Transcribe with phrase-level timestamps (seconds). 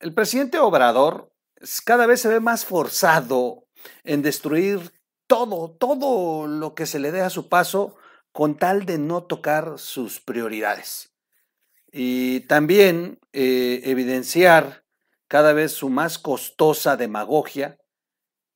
[0.00, 1.32] el presidente Obrador
[1.84, 3.66] cada vez se ve más forzado
[4.04, 4.92] en destruir
[5.26, 7.96] todo, todo lo que se le dé a su paso
[8.32, 11.12] con tal de no tocar sus prioridades.
[11.90, 14.84] Y también eh, evidenciar
[15.26, 17.78] cada vez su más costosa demagogia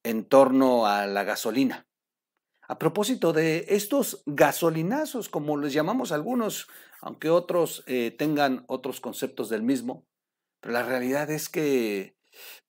[0.02, 1.86] en torno a la gasolina.
[2.68, 6.68] A propósito de estos gasolinazos, como les llamamos algunos,
[7.00, 10.06] aunque otros eh, tengan otros conceptos del mismo,
[10.62, 12.16] pero la realidad es que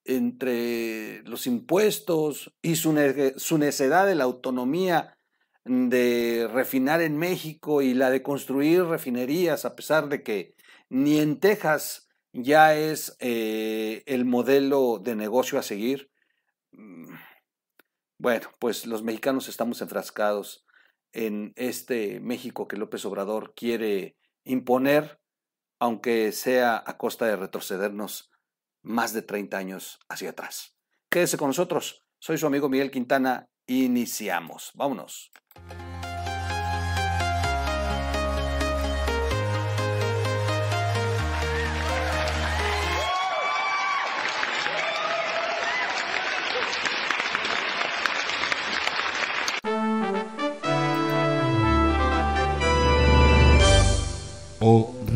[0.03, 2.93] entre los impuestos y su,
[3.37, 5.17] su necedad de la autonomía
[5.63, 10.55] de refinar en México y la de construir refinerías, a pesar de que
[10.89, 16.11] ni en Texas ya es eh, el modelo de negocio a seguir.
[16.71, 17.13] Mm,
[18.17, 20.65] bueno, pues los mexicanos estamos enfrascados
[21.13, 25.19] en este México que López Obrador quiere imponer,
[25.83, 28.31] aunque sea a costa de retrocedernos
[28.83, 30.77] más de 30 años hacia atrás.
[31.09, 32.05] Quédese con nosotros.
[32.19, 33.49] Soy su amigo Miguel Quintana.
[33.67, 34.71] Iniciamos.
[34.75, 35.29] Vámonos.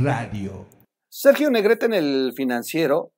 [0.03, 0.67] Radio.
[1.09, 3.13] Sergio Negrete en el financiero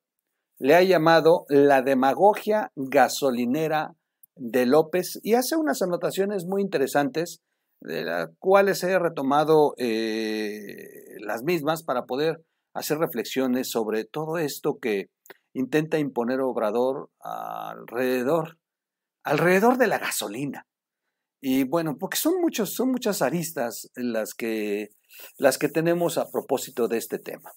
[0.60, 3.96] le ha llamado la demagogia gasolinera
[4.36, 7.42] de López y hace unas anotaciones muy interesantes
[7.82, 14.78] de las cuales he retomado eh, las mismas para poder hacer reflexiones sobre todo esto
[14.82, 15.10] que
[15.54, 18.58] intenta imponer Obrador alrededor,
[19.24, 20.66] alrededor de la gasolina.
[21.42, 24.90] Y bueno, porque son muchos, son muchas aristas las que
[25.38, 27.52] las que tenemos a propósito de este tema.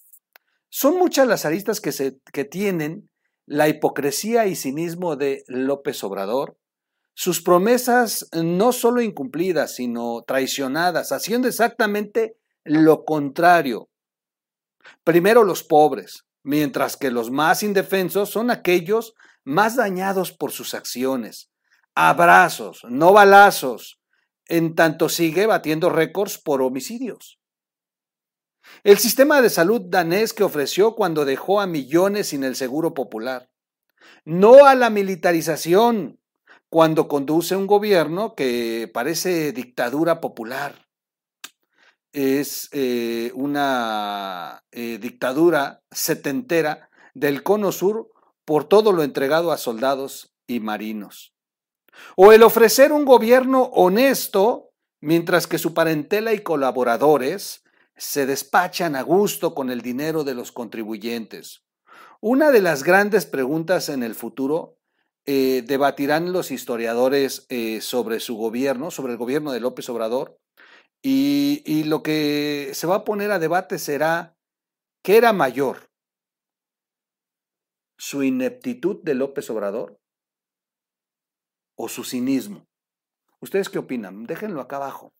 [0.69, 3.09] Son muchas las aristas que, se, que tienen
[3.45, 6.57] la hipocresía y cinismo de López Obrador,
[7.13, 13.89] sus promesas no solo incumplidas, sino traicionadas, haciendo exactamente lo contrario.
[15.03, 19.13] Primero los pobres, mientras que los más indefensos son aquellos
[19.43, 21.49] más dañados por sus acciones.
[21.95, 23.99] Abrazos, no balazos,
[24.47, 27.39] en tanto sigue batiendo récords por homicidios.
[28.83, 33.49] El sistema de salud danés que ofreció cuando dejó a millones sin el seguro popular.
[34.25, 36.19] No a la militarización
[36.69, 40.87] cuando conduce un gobierno que parece dictadura popular.
[42.11, 48.09] Es eh, una eh, dictadura setentera del cono sur
[48.45, 51.32] por todo lo entregado a soldados y marinos.
[52.15, 54.71] O el ofrecer un gobierno honesto
[55.01, 57.63] mientras que su parentela y colaboradores
[57.95, 61.63] se despachan a gusto con el dinero de los contribuyentes.
[62.21, 64.77] Una de las grandes preguntas en el futuro
[65.25, 70.37] eh, debatirán los historiadores eh, sobre su gobierno, sobre el gobierno de López Obrador,
[71.01, 74.37] y, y lo que se va a poner a debate será
[75.03, 75.89] qué era mayor,
[77.97, 79.99] su ineptitud de López Obrador
[81.75, 82.67] o su cinismo.
[83.39, 84.25] ¿Ustedes qué opinan?
[84.25, 85.13] Déjenlo acá abajo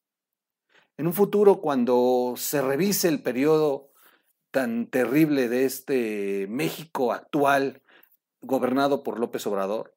[0.98, 3.92] en un futuro cuando se revise el periodo
[4.52, 7.82] tan terrible de este México actual
[8.42, 9.96] gobernado por López Obrador?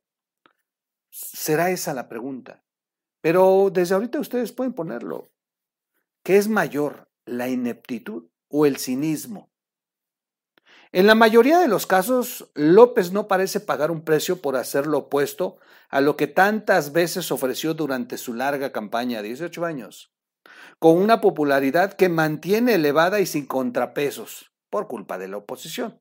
[1.11, 2.65] Será esa la pregunta.
[3.21, 5.31] Pero desde ahorita ustedes pueden ponerlo.
[6.23, 9.51] ¿Qué es mayor, la ineptitud o el cinismo?
[10.97, 14.97] En la mayoría de los casos, López no parece pagar un precio por hacer lo
[14.97, 15.59] opuesto
[15.91, 20.11] a lo que tantas veces ofreció durante su larga campaña de 18 años
[20.79, 25.99] con una popularidad que mantiene elevada y sin contrapesos por culpa de la oposición.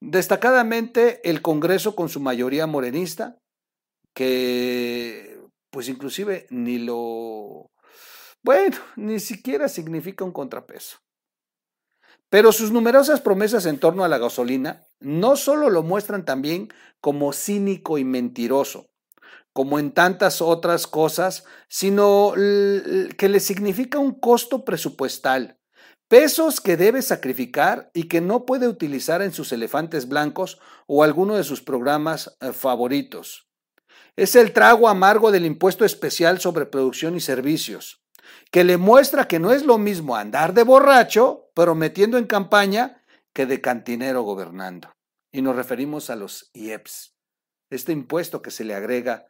[0.00, 3.38] Destacadamente el Congreso con su mayoría morenista,
[4.16, 5.38] que
[5.70, 7.70] pues inclusive ni lo...
[8.42, 10.98] Bueno, ni siquiera significa un contrapeso.
[12.32, 16.72] Pero sus numerosas promesas en torno a la gasolina no solo lo muestran también
[17.02, 18.88] como cínico y mentiroso,
[19.52, 25.58] como en tantas otras cosas, sino que le significa un costo presupuestal,
[26.08, 31.34] pesos que debe sacrificar y que no puede utilizar en sus elefantes blancos o alguno
[31.34, 33.50] de sus programas eh, favoritos.
[34.16, 38.01] Es el trago amargo del impuesto especial sobre producción y servicios,
[38.50, 43.02] que le muestra que no es lo mismo andar de borracho prometiendo en campaña
[43.32, 44.92] que de cantinero gobernando.
[45.32, 47.16] Y nos referimos a los IEPS,
[47.70, 49.26] este impuesto que se le agrega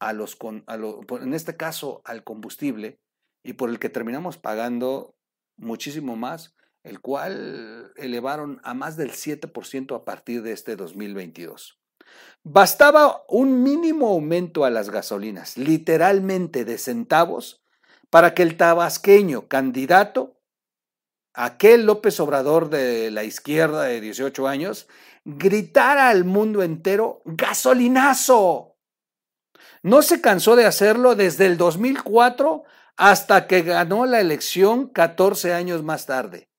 [0.00, 2.98] a los, en este caso al combustible,
[3.44, 5.14] y por el que terminamos pagando
[5.56, 6.54] muchísimo más
[6.84, 11.78] el cual elevaron a más del 7% a partir de este 2022.
[12.42, 17.61] Bastaba un mínimo aumento a las gasolinas, literalmente de centavos,
[18.12, 20.38] para que el tabasqueño candidato,
[21.32, 24.86] aquel López Obrador de la izquierda de 18 años,
[25.24, 28.76] gritara al mundo entero, gasolinazo.
[29.82, 32.64] No se cansó de hacerlo desde el 2004
[32.98, 36.50] hasta que ganó la elección 14 años más tarde.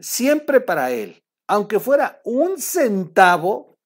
[0.00, 3.78] Siempre para él, aunque fuera un centavo,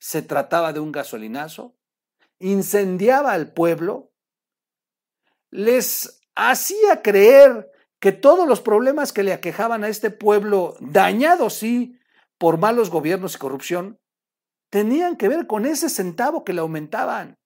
[0.00, 1.76] se trataba de un gasolinazo,
[2.40, 4.07] incendiaba al pueblo,
[5.50, 11.98] les hacía creer que todos los problemas que le aquejaban a este pueblo, dañado sí
[12.38, 13.98] por malos gobiernos y corrupción,
[14.70, 17.38] tenían que ver con ese centavo que le aumentaban.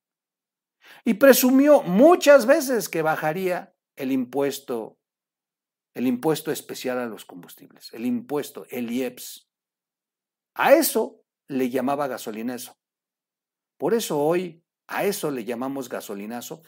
[1.05, 4.99] Y presumió muchas veces que bajaría el impuesto,
[5.95, 9.49] el impuesto especial a los combustibles, el impuesto, el IEPS.
[10.55, 12.77] A eso le llamaba gasolinazo.
[13.79, 16.63] Por eso hoy a eso le llamamos gasolinazo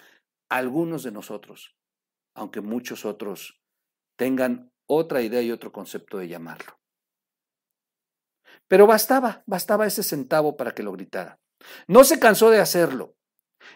[0.49, 1.77] algunos de nosotros,
[2.35, 3.63] aunque muchos otros
[4.17, 6.79] tengan otra idea y otro concepto de llamarlo.
[8.69, 11.41] Pero bastaba, bastaba ese centavo para que lo gritara.
[11.87, 13.17] No se cansó de hacerlo.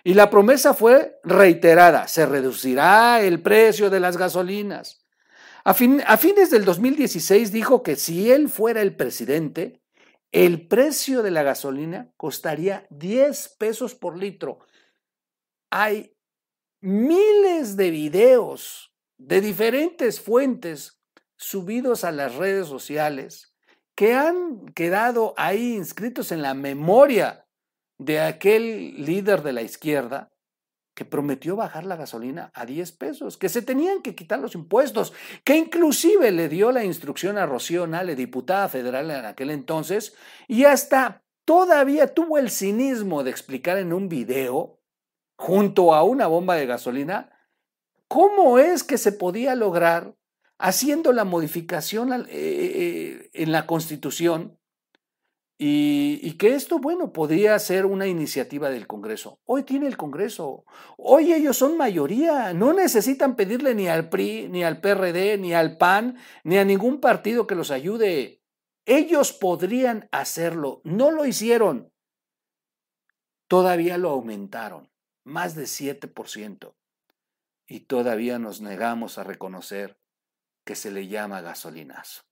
[0.05, 5.05] Y la promesa fue reiterada, se reducirá el precio de las gasolinas.
[5.65, 9.81] A, a, fines del 2016 dijo que si él fuera el presidente,
[10.31, 14.61] el precio de la gasolina costaría 10 pesos por litro.
[15.71, 16.15] Hay
[16.81, 21.01] miles de videos de diferentes fuentes
[21.37, 23.55] subidos a las redes sociales
[23.97, 27.47] que han quedado ahí inscritos en la memoria
[27.99, 30.31] de aquel líder de la izquierda
[30.95, 35.13] que prometió bajar la gasolina a 10 pesos, que se tenían que quitar los impuestos,
[35.45, 40.17] que inclusive le dio la instrucción a Rocío Nale, diputada federal en aquel entonces,
[40.49, 44.78] y hasta todavía tuvo el cinismo de explicar en un video,
[45.39, 47.31] junto a una bomba de gasolina,
[48.09, 50.15] cómo es que se podía lograr
[50.59, 54.59] haciendo la modificación eh, eh, en la constitución
[55.61, 59.41] y, que esto, bueno, podría ser una iniciativa del Congreso.
[59.45, 60.65] Hoy tiene el Congreso.
[60.97, 62.55] Hoy ellos son mayoría.
[62.55, 67.01] No necesitan pedirle ni al PRI, ni al PRD, ni al PAN, ni a ningún
[67.01, 68.41] partido que los ayude.
[68.87, 70.81] Ellos podrían hacerlo.
[70.85, 71.93] No lo hicieron.
[73.49, 74.89] Todavía lo aumentaron.
[75.29, 76.73] Más de 7%.
[77.67, 79.99] Y todavía nos negamos a reconocer
[80.65, 82.23] que se le llama gasolinazo.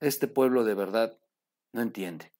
[0.00, 1.18] Este pueblo de verdad
[1.74, 2.32] no entiende.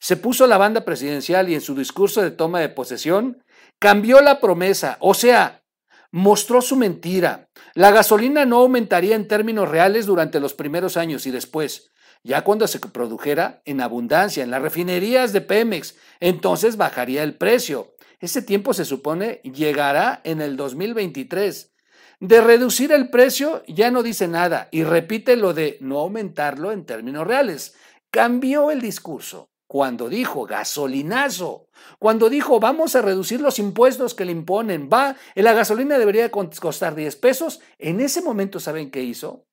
[0.00, 3.44] Se puso la banda presidencial y en su discurso de toma de posesión
[3.78, 5.62] cambió la promesa, o sea,
[6.10, 7.48] mostró su mentira.
[7.74, 11.92] La gasolina no aumentaría en términos reales durante los primeros años y después,
[12.24, 17.91] ya cuando se produjera en abundancia en las refinerías de Pemex, entonces bajaría el precio.
[18.22, 21.74] Ese tiempo se supone llegará en el 2023.
[22.20, 26.86] De reducir el precio ya no dice nada y repite lo de no aumentarlo en
[26.86, 27.74] términos reales.
[28.12, 31.66] Cambió el discurso cuando dijo gasolinazo,
[31.98, 36.94] cuando dijo vamos a reducir los impuestos que le imponen, va, la gasolina debería costar
[36.94, 39.46] 10 pesos, en ese momento ¿saben qué hizo?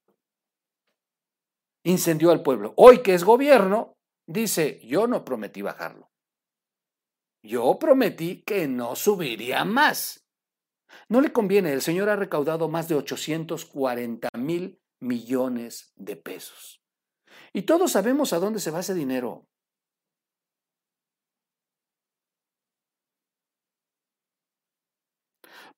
[1.83, 2.74] Incendió al pueblo.
[2.75, 3.94] Hoy que es gobierno,
[4.27, 6.09] dice, yo no prometí bajarlo.
[7.42, 10.26] Yo prometí que no subiría más.
[11.08, 16.81] No le conviene, el señor ha recaudado más de 840 mil millones de pesos.
[17.54, 19.48] Y todos sabemos a dónde se va ese dinero.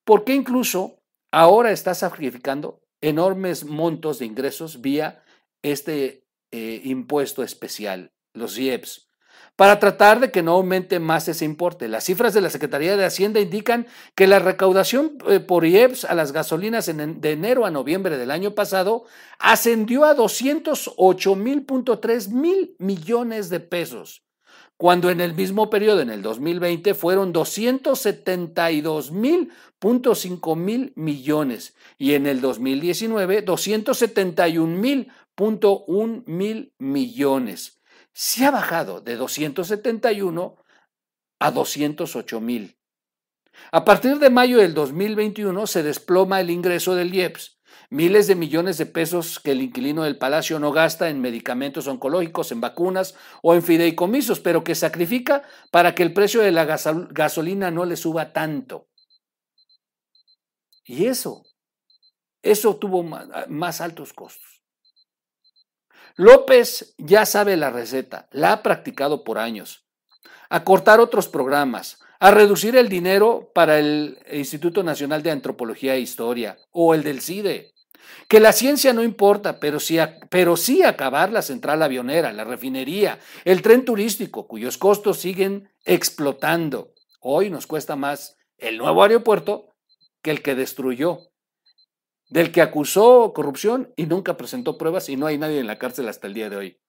[0.04, 5.24] ¿Por qué incluso ahora está sacrificando enormes montos de ingresos vía
[5.62, 9.11] este eh, impuesto especial, los IEPS?
[9.56, 11.88] Para tratar de que no aumente más ese importe.
[11.88, 16.16] Las cifras de la Secretaría de Hacienda indican que la recaudación eh, por IEPS a
[16.16, 19.06] las gasolinas de enero a noviembre del año pasado
[19.40, 21.66] ascendió a 208 mil
[22.32, 24.24] mil millones de pesos,
[24.78, 29.52] cuando en el mismo periodo, en el 2020, fueron 272 mil
[30.56, 35.12] mil millones y en el 2019 271 mil
[36.26, 37.81] mil millones
[38.14, 40.58] se ha bajado de 271
[41.40, 42.78] a 208 mil.
[43.72, 48.78] A partir de mayo del 2021 se desploma el ingreso del IEPS, miles de millones
[48.78, 53.54] de pesos que el inquilino del palacio no gasta en medicamentos oncológicos, en vacunas o
[53.54, 58.34] en fideicomisos, pero que sacrifica para que el precio de la gasolina no le suba
[58.34, 58.88] tanto.
[60.84, 61.44] Y eso,
[62.42, 64.51] eso tuvo más altos costos.
[66.16, 69.86] López ya sabe la receta, la ha practicado por años.
[70.50, 76.02] A cortar otros programas, a reducir el dinero para el Instituto Nacional de Antropología e
[76.02, 77.74] Historia o el del CIDE.
[78.28, 79.98] Que la ciencia no importa, pero sí,
[80.30, 86.94] pero sí acabar la central avionera, la refinería, el tren turístico, cuyos costos siguen explotando.
[87.20, 89.70] Hoy nos cuesta más el nuevo aeropuerto
[90.22, 91.31] que el que destruyó,
[92.32, 96.08] del que acusó corrupción y nunca presentó pruebas y no hay nadie en la cárcel
[96.08, 96.80] hasta el día de hoy.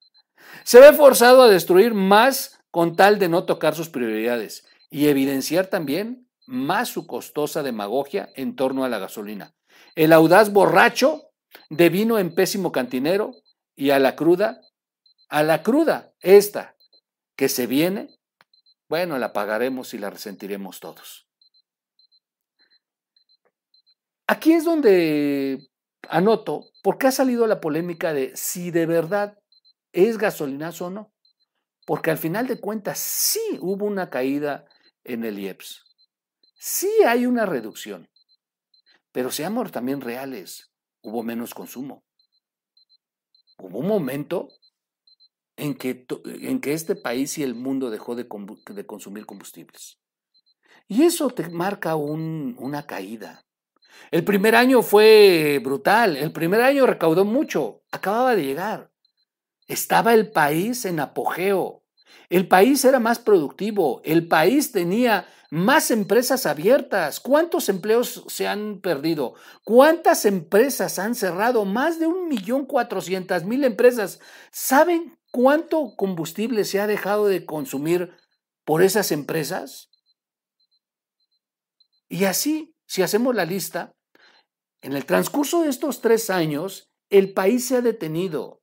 [0.65, 5.67] Se ve forzado a destruir más con tal de no tocar sus prioridades y evidenciar
[5.67, 9.55] también más su costosa demagogia en torno a la gasolina.
[9.97, 11.23] El audaz borracho
[11.71, 13.33] de vino en pésimo cantinero
[13.75, 14.61] y a la cruda,
[15.29, 16.77] a la cruda, esta
[17.35, 18.09] que se viene,
[18.89, 21.27] bueno, la pagaremos y la resentiremos todos.
[24.33, 25.69] Aquí es donde
[26.09, 29.39] anoto por qué ha salido la polémica de si de verdad
[29.93, 31.13] es gasolinazo o no.
[31.85, 34.65] Porque al final de cuentas sí hubo una caída
[35.05, 35.85] en el IEPS.
[36.59, 38.09] Sí hay una reducción.
[39.13, 40.73] Pero seamos también reales,
[41.03, 42.03] hubo menos consumo.
[43.59, 44.49] Hubo un momento
[45.57, 48.27] en que, en que este país y el mundo dejó de,
[48.87, 49.99] consumir combustibles.
[50.89, 53.45] Y eso te marca una caída.
[54.11, 58.91] El primer año fue brutal, el primer año recaudó mucho, acababa de llegar.
[59.67, 61.83] Estaba el país en apogeo,
[62.29, 67.21] el país era más productivo, el país tenía más empresas abiertas.
[67.21, 69.35] ¿Cuántos empleos se han perdido?
[69.65, 71.67] ¿Cuántas empresas han cerrado?
[71.67, 74.19] Más de un millón cuatrocientas mil empresas.
[74.51, 78.15] ¿Saben cuánto combustible se ha dejado de consumir
[78.65, 79.91] por esas empresas?
[82.09, 83.95] Y así, si hacemos la lista,
[84.83, 88.61] en el transcurso de estos tres años, el país se ha detenido,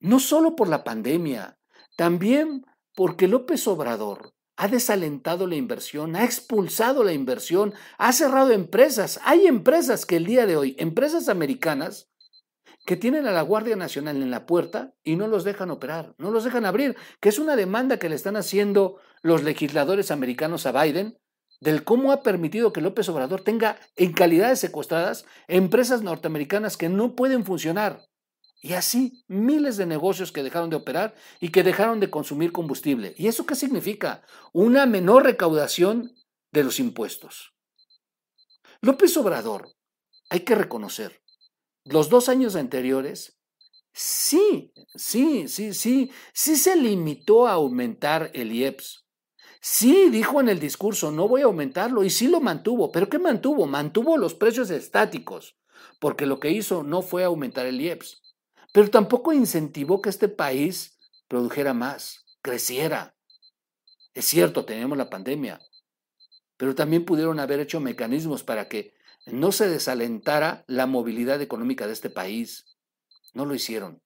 [0.00, 1.56] no solo por la pandemia,
[1.96, 9.20] también porque López Obrador ha desalentado la inversión, ha expulsado la inversión, ha cerrado empresas.
[9.22, 12.10] Hay empresas que el día de hoy, empresas americanas,
[12.84, 16.32] que tienen a la Guardia Nacional en la puerta y no los dejan operar, no
[16.32, 20.72] los dejan abrir, que es una demanda que le están haciendo los legisladores americanos a
[20.82, 21.20] Biden
[21.60, 27.14] del cómo ha permitido que López Obrador tenga en calidades secuestradas empresas norteamericanas que no
[27.14, 28.04] pueden funcionar.
[28.60, 33.14] Y así miles de negocios que dejaron de operar y que dejaron de consumir combustible.
[33.18, 34.22] ¿Y eso qué significa?
[34.52, 36.14] Una menor recaudación
[36.50, 37.52] de los impuestos.
[38.80, 39.74] López Obrador,
[40.30, 41.22] hay que reconocer,
[41.84, 43.38] los dos años anteriores,
[43.92, 49.03] sí, sí, sí, sí, sí se limitó a aumentar el IEPS.
[49.66, 52.92] Sí, dijo en el discurso, no voy a aumentarlo, y sí lo mantuvo.
[52.92, 53.66] ¿Pero qué mantuvo?
[53.66, 55.56] Mantuvo los precios estáticos,
[55.98, 58.24] porque lo que hizo no fue aumentar el IEPS
[58.74, 63.14] pero tampoco incentivó que este país produjera más, creciera.
[64.14, 65.60] Es cierto, tenemos la pandemia,
[66.56, 68.92] pero también pudieron haber hecho mecanismos para que
[69.26, 72.76] no se desalentara la movilidad económica de este país.
[73.32, 74.02] No lo hicieron.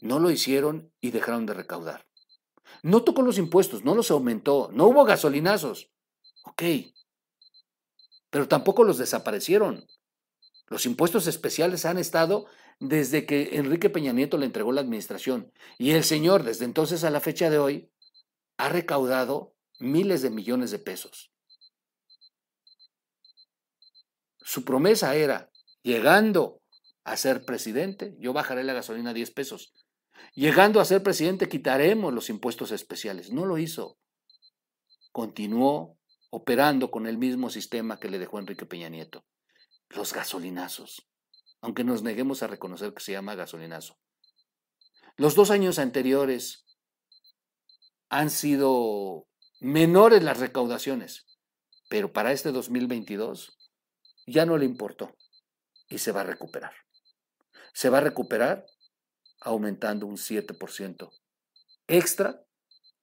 [0.00, 2.09] No lo hicieron y dejaron de recaudar.
[2.82, 5.90] No tocó los impuestos, no los aumentó, no hubo gasolinazos.
[6.44, 6.62] Ok.
[8.30, 9.86] Pero tampoco los desaparecieron.
[10.66, 12.46] Los impuestos especiales han estado
[12.78, 15.52] desde que Enrique Peña Nieto le entregó la administración.
[15.78, 17.90] Y el señor, desde entonces a la fecha de hoy,
[18.56, 21.32] ha recaudado miles de millones de pesos.
[24.38, 25.50] Su promesa era,
[25.82, 26.60] llegando
[27.04, 29.74] a ser presidente, yo bajaré la gasolina a 10 pesos.
[30.34, 33.30] Llegando a ser presidente, quitaremos los impuestos especiales.
[33.30, 33.98] No lo hizo.
[35.12, 35.98] Continuó
[36.30, 39.24] operando con el mismo sistema que le dejó Enrique Peña Nieto.
[39.88, 41.10] Los gasolinazos
[41.60, 43.98] aunque nos neguemos a reconocer que se llama gasolinazo.
[45.16, 46.64] Los dos años anteriores
[48.08, 49.28] han sido
[49.60, 51.26] menores las recaudaciones,
[51.88, 53.56] pero para este 2022
[54.26, 55.14] ya no le importó
[55.88, 56.72] y se va a recuperar.
[57.74, 58.64] Se va a recuperar
[59.40, 61.10] aumentando un 7%
[61.88, 62.44] extra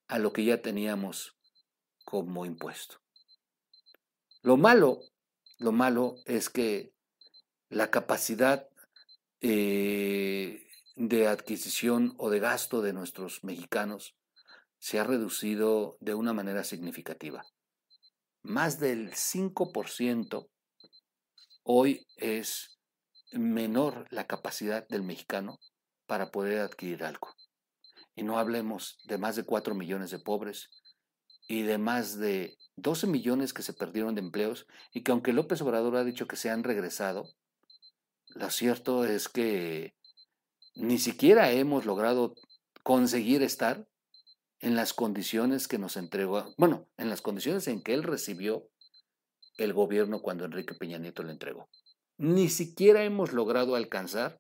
[0.08, 1.38] a lo que ya teníamos
[2.06, 3.02] como impuesto.
[4.42, 5.02] Lo malo,
[5.58, 6.94] lo malo es que
[7.70, 8.70] la capacidad
[9.42, 10.66] eh,
[10.96, 14.16] de adquisición o de gasto de nuestros mexicanos
[14.80, 17.46] se ha reducido de una manera significativa.
[18.42, 20.50] Más del 5%
[21.64, 22.80] hoy es
[23.34, 25.60] menor la capacidad del mexicano
[26.08, 27.36] para poder adquirir algo.
[28.16, 30.70] Y no hablemos de más de 4 millones de pobres
[31.48, 35.62] y de más de 12 millones que se perdieron de empleos y que aunque López
[35.62, 37.30] Obrador ha dicho que se han regresado,
[38.30, 39.96] lo cierto es que
[40.76, 42.36] ni siquiera hemos logrado
[42.84, 43.88] conseguir estar
[44.60, 48.70] en las condiciones que nos entregó, bueno, en las condiciones en que él recibió
[49.58, 51.70] el gobierno cuando Enrique Peña Nieto le entregó.
[52.18, 54.40] Ni siquiera hemos logrado alcanzar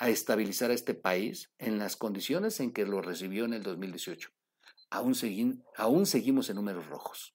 [0.00, 4.30] a estabilizar a este país en las condiciones en que lo recibió en el 2018.
[4.88, 5.14] Aún,
[5.76, 7.34] aún seguimos en números rojos.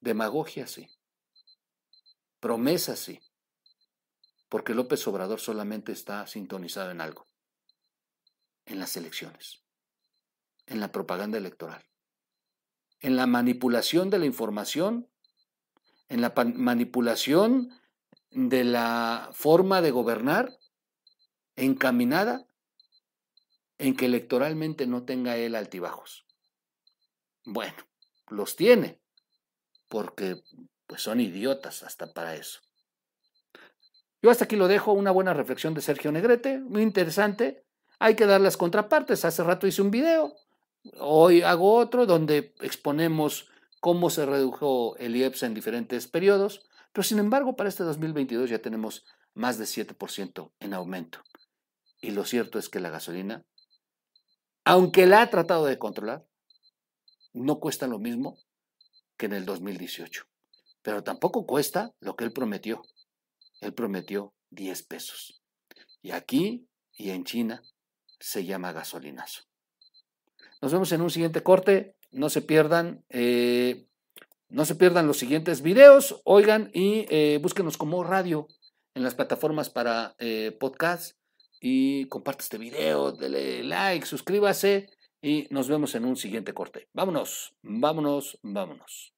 [0.00, 0.88] Demagogia sí.
[2.40, 3.20] Promesa sí.
[4.48, 7.26] Porque López Obrador solamente está sintonizado en algo.
[8.64, 9.62] En las elecciones.
[10.64, 11.84] En la propaganda electoral.
[13.00, 15.10] En la manipulación de la información.
[16.08, 17.77] En la manipulación
[18.30, 20.58] de la forma de gobernar
[21.56, 22.46] encaminada
[23.78, 26.26] en que electoralmente no tenga él altibajos.
[27.44, 27.76] Bueno,
[28.28, 29.00] los tiene,
[29.88, 30.42] porque
[30.86, 32.60] pues son idiotas hasta para eso.
[34.20, 37.64] Yo hasta aquí lo dejo, una buena reflexión de Sergio Negrete, muy interesante.
[38.00, 39.24] Hay que dar las contrapartes.
[39.24, 40.34] Hace rato hice un video,
[40.98, 43.48] hoy hago otro donde exponemos
[43.80, 46.67] cómo se redujo el IEPS en diferentes periodos.
[46.92, 49.04] Pero sin embargo, para este 2022 ya tenemos
[49.34, 51.22] más de 7% en aumento.
[52.00, 53.44] Y lo cierto es que la gasolina,
[54.64, 56.26] aunque la ha tratado de controlar,
[57.32, 58.38] no cuesta lo mismo
[59.16, 60.24] que en el 2018.
[60.82, 62.82] Pero tampoco cuesta lo que él prometió.
[63.60, 65.42] Él prometió 10 pesos.
[66.02, 67.62] Y aquí y en China
[68.20, 69.42] se llama gasolinazo.
[70.60, 71.96] Nos vemos en un siguiente corte.
[72.10, 73.04] No se pierdan.
[73.08, 73.87] Eh,
[74.48, 78.48] no se pierdan los siguientes videos, oigan y eh, búsquenos como radio
[78.94, 81.16] en las plataformas para eh, podcast
[81.60, 84.88] y comparte este video, dele like, suscríbase
[85.20, 86.88] y nos vemos en un siguiente corte.
[86.92, 89.12] Vámonos, vámonos, vámonos.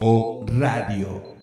[0.00, 1.41] O Radio.